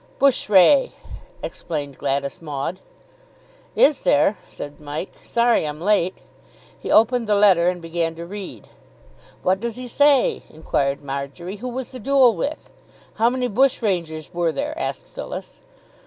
[0.17, 0.93] "Bush ray,"
[1.43, 2.79] explained Gladys Maud.
[3.75, 5.11] "Is there?" said Mike.
[5.21, 6.15] "Sorry I'm late."
[6.79, 8.67] He opened the letter and began to read.
[9.43, 11.57] "What does he say?" inquired Marjory.
[11.57, 12.71] "Who was the duel with?"
[13.17, 15.61] "How many bushrangers were there?" asked Phyllis.